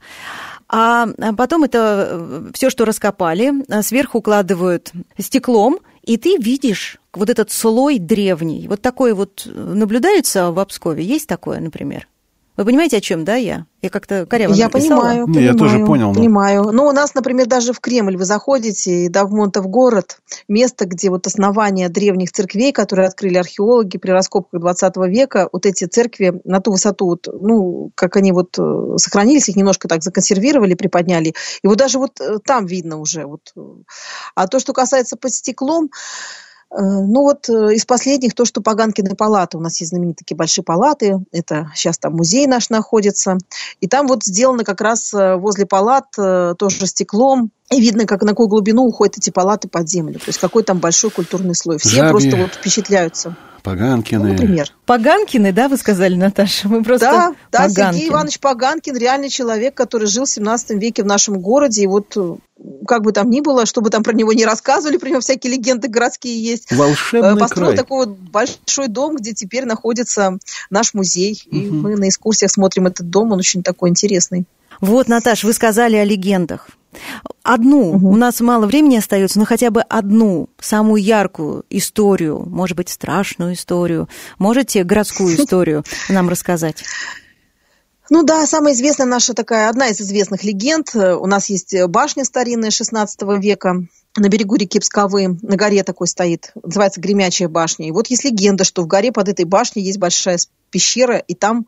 [0.75, 1.07] а
[1.37, 7.51] потом это э, все, что раскопали, э, сверху укладывают стеклом, и ты видишь вот этот
[7.51, 8.67] слой древний.
[8.69, 11.05] Вот такой вот наблюдается в Обскове?
[11.05, 12.09] Есть такое, например?
[12.55, 13.65] Вы понимаете, о чем, да, я?
[13.81, 15.01] Я как-то коряво Я написала.
[15.01, 16.09] понимаю, Не, я тоже понял.
[16.09, 16.15] Но...
[16.15, 16.65] Понимаю.
[16.71, 21.09] Ну, у нас, например, даже в Кремль вы заходите, и да, в город, место, где
[21.09, 26.61] вот основания древних церквей, которые открыли археологи при раскопках 20 века, вот эти церкви на
[26.61, 31.67] ту высоту, вот, ну, как они вот э, сохранились, их немножко так законсервировали, приподняли, и
[31.67, 33.25] вот даже вот э, там видно уже.
[33.25, 33.55] Вот.
[34.35, 35.91] А то, что касается под стеклом,
[36.81, 39.59] ну вот э, из последних то, что Паганкины палаты.
[39.59, 41.19] У нас есть знаменитые такие большие палаты.
[41.31, 43.39] Это сейчас там музей наш находится.
[43.81, 47.51] И там вот сделано как раз э, возле палат тоже стеклом.
[47.71, 50.19] И видно, как на какую глубину уходят эти палаты под землю.
[50.19, 51.79] То есть какой там большой культурный слой.
[51.79, 52.11] Все Жаби.
[52.11, 53.37] просто вот впечатляются.
[53.63, 54.25] Поганкины.
[54.25, 54.73] Ну, например.
[54.87, 56.69] Поганкины, да, вы сказали, Наташа?
[56.69, 57.93] Мы просто да, да, Поганкин.
[57.93, 61.83] Сергей Иванович Поганкин, реальный человек, который жил в 17 веке в нашем городе.
[61.83, 62.17] И вот
[62.87, 65.89] как бы там ни было, чтобы там про него не рассказывали, про него всякие легенды
[65.89, 66.73] городские есть.
[66.73, 67.77] Волшебный Построил край.
[67.77, 70.39] такой вот большой дом, где теперь находится
[70.71, 71.43] наш музей.
[71.47, 71.57] Угу.
[71.57, 74.45] И мы на экскурсиях смотрим этот дом, он очень такой интересный.
[74.81, 76.69] Вот, Наташ, вы сказали о легендах.
[77.43, 78.11] Одну, угу.
[78.11, 83.55] у нас мало времени остается, но хотя бы одну самую яркую историю, может быть, страшную
[83.55, 86.83] историю, можете городскую историю нам рассказать?
[88.11, 90.95] Ну да, самая известная наша такая, одна из известных легенд.
[90.95, 96.53] У нас есть башня старинная 16 века, на берегу реки Псковы, на горе такой стоит,
[96.63, 97.89] называется Гремячая башня.
[97.89, 100.37] И вот есть легенда, что в горе под этой башней есть большая
[100.71, 101.67] пещера, и там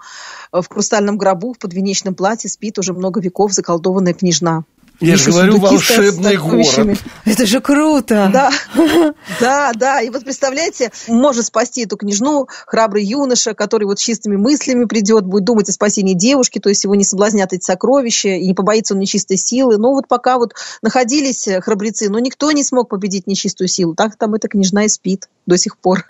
[0.52, 4.64] в хрустальном гробу в подвенечном платье спит уже много веков заколдованная княжна.
[5.04, 6.98] Я же говорю, волшебный город.
[7.24, 8.30] Это же круто.
[8.32, 8.50] Да,
[9.40, 10.00] да, да.
[10.00, 15.24] И вот представляете, может спасти эту княжну храбрый юноша, который вот с чистыми мыслями придет,
[15.24, 18.94] будет думать о спасении девушки, то есть его не соблазнят эти сокровища, и не побоится
[18.94, 19.78] он нечистой силы.
[19.78, 23.94] Но вот пока вот находились храбрецы, но никто не смог победить нечистую силу.
[23.94, 26.06] Так там эта княжна и спит до сих пор.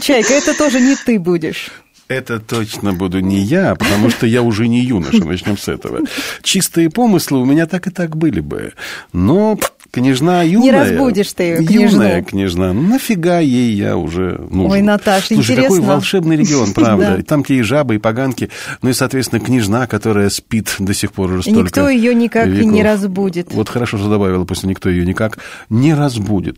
[0.00, 1.70] Чайка, это тоже не ты будешь.
[2.10, 6.00] Это точно буду не я, потому что я уже не юноша, начнем с этого.
[6.42, 8.72] Чистые помыслы у меня так и так были бы.
[9.12, 9.56] Но
[9.92, 10.64] княжна юная...
[10.64, 12.02] Не разбудишь ты ее, княжну.
[12.02, 12.72] Юная княжна.
[12.72, 14.72] Ну, нафига ей я уже нужен?
[14.72, 15.68] Ой, Наташа, Слушай, интересно.
[15.76, 17.14] какой волшебный регион, правда.
[17.18, 17.22] да.
[17.22, 18.50] Там какие жабы и поганки.
[18.82, 22.72] Ну и, соответственно, княжна, которая спит до сих пор уже столько Никто ее никак веков.
[22.72, 23.52] не разбудит.
[23.54, 26.56] Вот хорошо, что добавила, после никто ее никак не разбудит.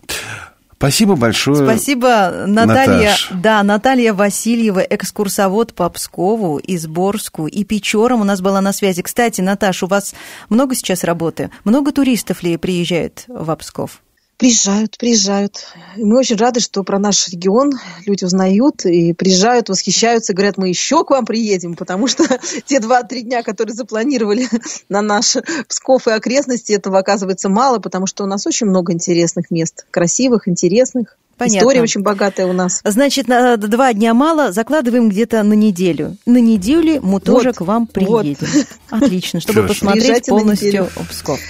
[0.82, 1.64] Спасибо большое.
[1.64, 3.10] Спасибо, Наталья.
[3.10, 3.30] Наташ.
[3.30, 9.00] Да, Наталья Васильева, экскурсовод по Пскову, Изборску и Печорам у нас была на связи.
[9.00, 10.12] Кстати, Наташ, у вас
[10.48, 11.52] много сейчас работы?
[11.62, 14.01] Много туристов ли приезжает в Псков?
[14.42, 15.68] Приезжают, приезжают.
[15.96, 17.74] И мы очень рады, что про наш регион
[18.06, 22.24] люди узнают и приезжают, восхищаются, говорят, мы еще к вам приедем, потому что
[22.66, 24.48] те два-три дня, которые запланировали
[24.88, 25.36] на наш
[25.68, 30.48] Псков и окрестности, этого оказывается мало, потому что у нас очень много интересных мест, красивых,
[30.48, 31.16] интересных.
[31.42, 31.58] Понятно.
[31.58, 32.80] История очень богатая у нас.
[32.84, 36.16] Значит, на два дня мало, закладываем где-то на неделю.
[36.24, 38.36] На неделю мы вот, тоже к вам приедем.
[38.38, 38.66] Вот.
[38.90, 39.74] Отлично, чтобы Хорошо.
[39.74, 41.40] посмотреть Приезжайте полностью Псков.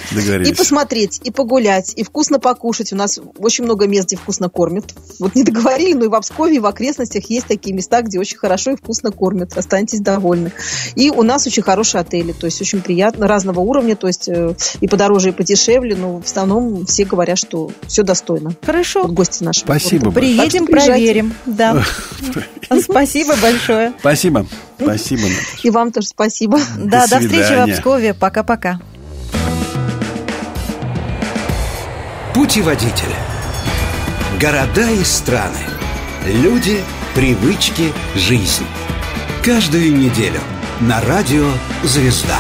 [0.47, 2.93] И посмотреть, и погулять, и вкусно покушать.
[2.93, 4.95] У нас очень много мест, где вкусно кормят.
[5.19, 8.39] Вот не договорили, но и в Пскове, и в окрестностях есть такие места, где очень
[8.39, 9.57] хорошо и вкусно кормят.
[9.57, 10.53] Останетесь довольны.
[10.95, 14.55] И у нас очень хорошие отели, то есть очень приятно, разного уровня, то есть э,
[14.81, 18.55] и подороже, и подешевле, но в основном все говорят, что все достойно.
[18.63, 19.03] Хорошо.
[19.03, 19.61] Вот гости наши.
[19.61, 19.82] Спасибо.
[19.91, 20.15] Вот.
[20.15, 21.35] Приедем, проверим.
[21.47, 21.85] Да.
[22.81, 23.93] Спасибо большое.
[23.99, 24.47] Спасибо.
[24.81, 25.23] Спасибо,
[25.63, 26.59] И вам тоже спасибо.
[26.77, 28.15] Да, до, до встречи в Обскове.
[28.15, 28.81] Пока-пока.
[32.35, 33.15] Путеводитель.
[34.41, 35.59] Города и страны.
[36.27, 36.81] Люди,
[37.15, 38.67] привычки, жизнь.
[39.45, 40.41] Каждую неделю
[40.81, 41.47] на радио
[41.85, 42.39] «Звезда».